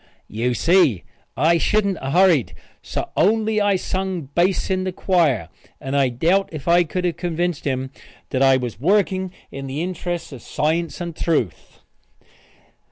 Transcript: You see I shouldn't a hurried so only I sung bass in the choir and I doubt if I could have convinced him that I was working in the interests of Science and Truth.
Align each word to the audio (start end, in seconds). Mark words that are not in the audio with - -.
You 0.27 0.55
see 0.55 1.03
I 1.37 1.59
shouldn't 1.59 1.99
a 2.01 2.09
hurried 2.09 2.55
so 2.81 3.11
only 3.15 3.61
I 3.61 3.75
sung 3.75 4.29
bass 4.33 4.71
in 4.71 4.83
the 4.83 4.91
choir 4.91 5.49
and 5.79 5.95
I 5.95 6.09
doubt 6.09 6.49
if 6.51 6.67
I 6.67 6.83
could 6.83 7.05
have 7.05 7.17
convinced 7.17 7.65
him 7.65 7.91
that 8.31 8.41
I 8.41 8.57
was 8.57 8.79
working 8.79 9.31
in 9.51 9.67
the 9.67 9.83
interests 9.83 10.31
of 10.31 10.41
Science 10.41 11.01
and 11.01 11.15
Truth. 11.15 11.81